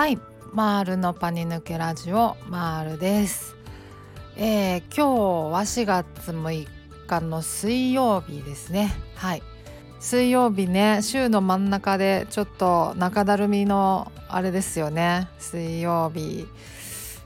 [0.00, 0.18] はい。
[0.54, 3.54] マールのパニ抜けラジオマールです。
[4.34, 6.66] えー、今日は4月6
[7.06, 8.94] 日の水曜日ですね。
[9.16, 9.42] はい。
[9.98, 15.28] 水曜日ね週の真ん中でちょっと中だるみのあれですよね。
[15.38, 16.48] 水曜日。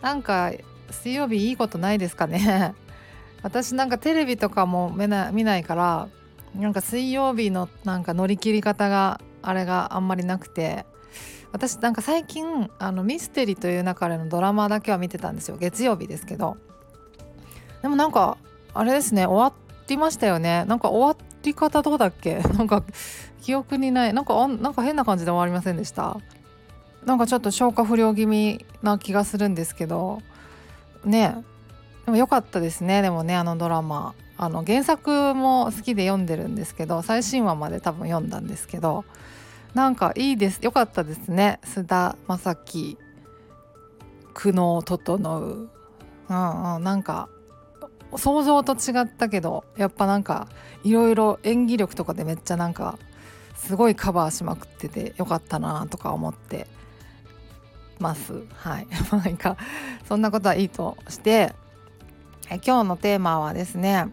[0.00, 0.52] なんか
[0.90, 2.74] 水曜日いいことないですかね。
[3.44, 6.08] 私なんかテレビとかも見な見ないから
[6.58, 10.86] なんか水曜日のなんか乗り切り方があれがあんまりなくて。
[11.52, 15.56] 私なんか最近あのミステリーという中でのドラマだけは見てたんですよ。
[15.58, 16.56] 月曜日ですけど。
[17.82, 18.38] でもなんか
[18.74, 19.56] あれですね終わ
[19.88, 20.64] りましたよね。
[20.66, 22.38] なんか終わり方どうだっけ？
[22.56, 22.82] なんか
[23.42, 24.14] 記憶にない。
[24.14, 26.16] なんかなんか変な感じで終わりませんでした。
[27.04, 30.20] なんかちょっと消化不良気味な気がするんですけど。
[31.04, 31.36] ね。
[32.06, 33.02] でも良かったですね。
[33.02, 34.14] でもねあのドラマ。
[34.38, 39.04] あの原作も好きで読んでるんですけど最新話まで多分読んだんですけど。
[39.74, 40.58] なんかいいです。
[40.62, 41.60] 良かったですね。
[41.64, 42.98] 須田将暉
[44.34, 45.30] 苦悩整。
[45.30, 45.70] う
[46.28, 46.82] うんうん。
[46.82, 47.28] なんか
[48.16, 50.48] 想像と違ったけどやっぱなんか
[50.84, 52.98] いろいろ演技力とかでめっちゃなんか
[53.56, 56.66] すごいカバーしまくっててよかったなとか思って
[57.98, 58.44] ます。
[58.54, 58.86] はい。
[59.10, 59.56] なんか
[60.06, 61.54] そんなことはいいとして
[62.48, 64.08] 今日のテーマはですね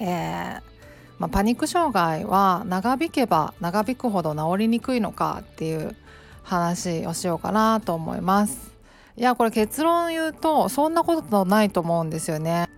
[0.00, 0.73] えー
[1.18, 5.96] まあ、パニック障害は長引けば長引くほど治りにくいのかっていう
[6.42, 8.72] 話をしようかなと思います。
[9.16, 12.68] いやこれ結論言うとそんなことないと思うんですよね。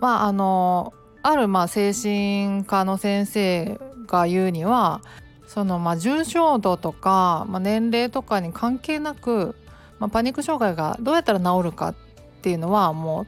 [0.00, 5.02] まああのあるまあ精神科の先生が言うには
[5.46, 9.54] そのまあ重症度とか、まあ、年齢とかに関係なく、
[9.98, 11.94] まあ、パニック障害がどうやったら治るかっ
[12.42, 13.26] ていうのはもう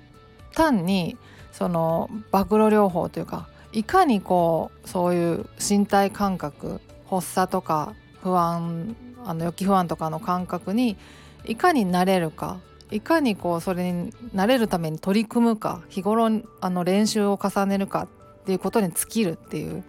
[0.54, 1.16] 単に
[1.52, 10.96] その暴露療法というかいかにこうそういう身体感覚発作とか不安あの予期不安とかの感覚に
[11.44, 12.58] いかになれるか
[12.90, 16.28] いかにこうそれになれるために取り組むか日頃
[16.60, 18.08] あの練習を重ねるか
[18.40, 19.84] っていうことに尽きるっていう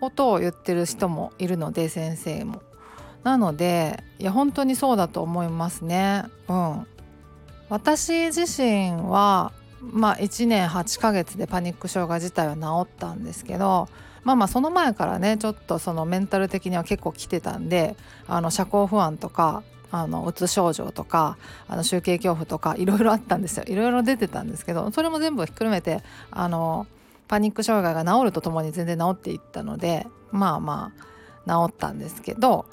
[0.00, 2.62] ことを言ってる人もいるので先生も。
[3.24, 6.24] なのでいや本当にそうだと思いますね。
[6.48, 6.86] うん、
[7.68, 13.88] 私自身はまあ1年8ヶ月でパニック障害自体は治ったんですけど
[14.24, 17.96] まあまあその前からねちょっとそのメンタル的には結構来てたんで
[18.26, 23.64] あの社交不安とかあのうつ症状とかあの集計恐怖とかいろいろあったんですよ。
[23.66, 26.86] いろいろ出てたんですけどそれも全部ひっくるめてあの
[27.26, 30.92] パニック障害が治るとともに全然治っていったのでまあま
[31.46, 32.66] あ治ったんですけど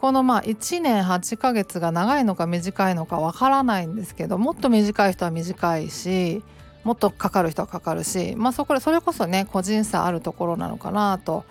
[0.00, 6.42] このまあ1年8ヶ月が長いのか短いのかわからないんですけどもっと短い人は短いし
[6.84, 11.44] もっとかかる人はかかるしまあそこそれこそね個人差あるところなのかなと。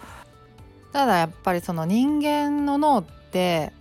[0.93, 3.71] ただやっぱりその人間の脳って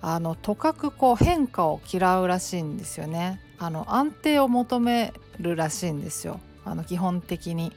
[0.00, 3.40] あのとかくこう変化を嫌うらしいんですよね。
[3.58, 6.40] あの安定を求めるらしいんですよ。
[6.64, 7.72] あの基本的に。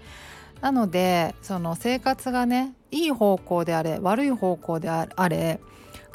[0.61, 5.59] なのでその生活がねいい方向であれ悪い方向であれ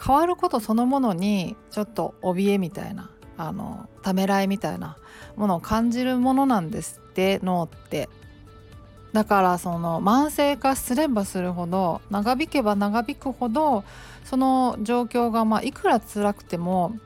[0.04, 4.96] 変わることそのものにちょっと怯えみたいなあのためらいみたいな
[5.36, 8.08] ものを感じるものなんですって脳って。
[9.12, 13.82] だからその慢性化すればするほど長引けば長引くほど
[14.24, 16.96] その状況がまあいくら辛くても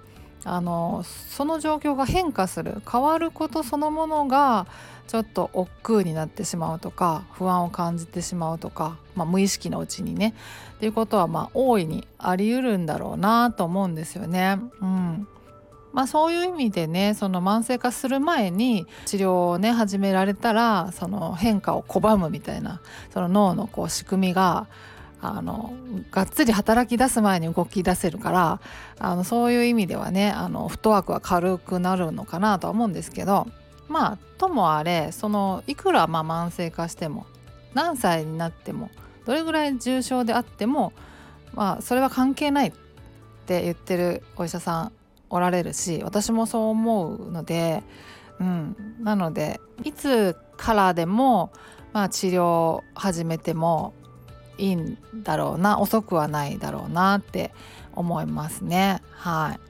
[0.44, 4.66] あのその状況が変化する変わることそのものが
[5.06, 10.34] ちょっと億劫になってしまうとか不安を感じてしまうとか、まあ、無意識のうちにね
[10.76, 14.58] っていうことはまあ大いにあり得るんだろうなと思うんですよね。
[14.80, 15.28] うん
[15.92, 22.80] まあ、そういう意味でねその慢性化する前に治療をね始められたらその変化を拒むみたいな
[23.12, 24.66] その脳のこう仕組みが
[25.26, 25.72] あの
[26.10, 28.60] がっつり働き出す前に動き出せるから
[28.98, 33.46] あのそういう意味ではねあのフットワークは軽くなるのかなとは思うんですけど
[33.88, 37.26] まあともあれそのいくらまあ慢性化しても
[37.72, 38.90] 何歳になっても
[39.24, 40.92] どれぐらい重症であっても
[41.54, 42.72] まあそれは関係ないっ
[43.46, 44.92] て言ってるお医者さん
[45.30, 47.82] おられるし私もそう思うので、
[48.40, 51.50] うん、なのでいつからでも、
[51.92, 53.94] まあ、治療を始めても
[54.58, 57.52] いいんだろうな遅くはないだろうなって
[57.94, 59.02] 思いますね。
[59.12, 59.60] はい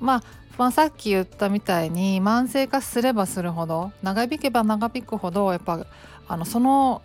[0.00, 0.22] まあ
[0.58, 5.86] まあ、さっき言ったみたいに慢性化すればするほど長引けば長引くほどやっぱ
[6.26, 7.02] あのその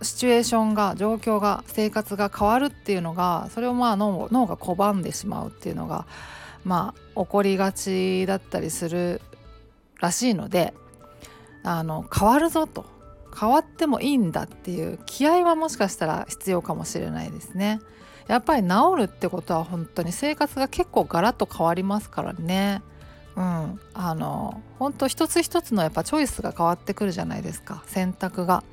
[0.00, 6.06] シチュエーションが状況が生活が変わるっていうのがそれをまあ脳脳が拒んでしまうっていうのが
[6.64, 9.20] まあ起こりがちだったりする
[10.00, 10.72] らしいので
[11.62, 12.86] あの変わるぞと
[13.38, 17.80] 変わってもいいんだっていう気合はもしかしたら必要かもしれないですね。
[18.28, 22.82] やっぱり治るってことは本当に生活が結構ガラッと変わりますからね。
[23.36, 28.64] うん、あの本当一つ一つのやっぱチョイスが変わってくるじゃないですか選択が。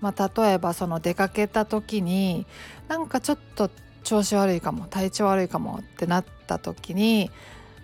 [0.00, 2.44] まあ、例えばその出かけた時に
[2.88, 3.70] なんかちょっと
[4.02, 7.30] 調子悪いかも体調悪いかもってなった時に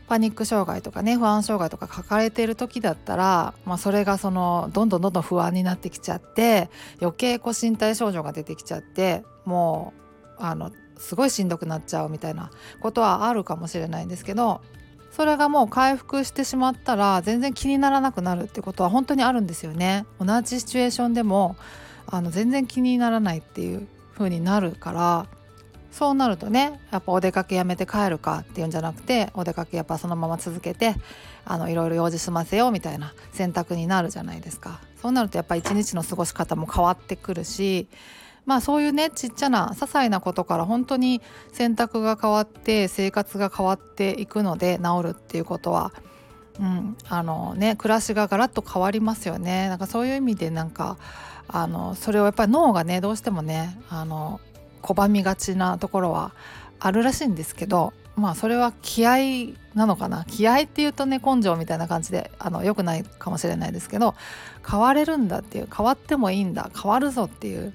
[0.09, 6.71] パニック障害とかね不安障害とか抱えてる時だったら、まあ、それがそのどんどんどんどん不安になってきちゃって
[7.01, 9.93] 余計こう身体症状が出てきちゃっても
[10.39, 12.51] うあのすごいしんどくなっちゃうみたいな
[12.81, 14.63] ことはあるかもしれないんですけど
[15.11, 20.07] それがもう回復してしまったら全然気にならなくなるってことは本当にあるんですよね。
[20.21, 21.57] 同じシチュエーションでも
[22.07, 25.27] あの全然気にならないっていう風になるから
[25.91, 30.95] そうなるとねやっぱお出かけやめて帰るかっていうんじゃなくてお出かけやっぱそのまま続けて
[31.45, 34.81] あのいろいろ用事済ませようみたいな選択になるじゃないですか。
[35.01, 37.89] そうなるとやっぱ一日の過ごし方も変わってくるし
[38.47, 45.93] まあそういうねちっちゃな些細なことから本当に選択が変わって生活が変わっていくので治るっていうことは、
[46.59, 49.69] うんあのね、暮らしがガラッと変わりますよね。
[49.69, 50.97] なんかそういう意味でなんか
[51.47, 54.41] あのそれをやっぱり脳がねどうしてもねあの
[54.83, 56.33] 拒みがちなところは
[56.81, 60.25] あるらしいんですけどまあそれは気合なのかな？
[60.25, 64.15] 気合っていうとね根性みたいな感じであの良くないかもしれないですけど
[64.69, 67.73] 変われるんだっていう変わってもいいんだ変わるぞっていう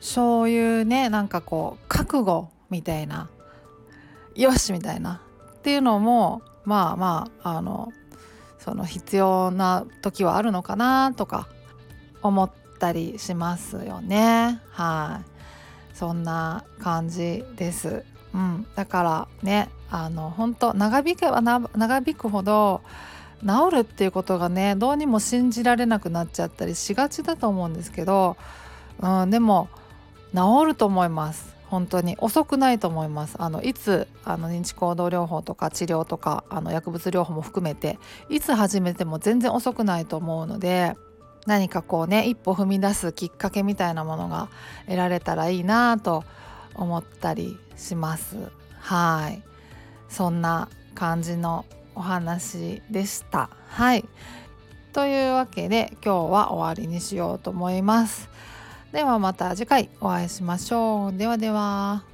[0.00, 3.30] そういうねなんかこう覚悟みたいな
[4.34, 5.22] よしみたいな
[5.54, 7.92] っていうのもまあまああの
[8.58, 11.48] その必要な時はあるのかなとか
[12.22, 14.60] 思ったりしますよね。
[14.70, 15.31] はい。
[15.94, 18.04] そんな感じです。
[18.34, 22.80] うん、だからねあの本当長引けば長引くほど
[23.46, 28.36] 治るっていうことがねどうにも信じられなくなっちゃったりしがちだと思うんですけど、
[29.00, 29.68] うん、でも
[30.34, 31.52] 治ると思います。
[31.72, 32.16] 本当に。
[32.20, 33.36] 遅くないと思います。
[33.38, 37.98] あのいつあの認知行動療法とか治療とかあの薬物療法も含めて
[38.28, 40.96] いつ始めても全然遅くないと思うので
[41.46, 44.48] 何かこうね一歩踏み出すきっかけみたいなものが
[44.86, 46.24] 得られたらいいなと
[46.74, 48.36] 思ったりします
[48.78, 49.42] はい
[50.08, 54.04] そんな感じのお話でしたはい
[54.92, 58.28] というわけで今日は終わりにしようと思います。
[58.92, 61.16] ではまた次回お会いしましょう。
[61.16, 62.11] ではでは。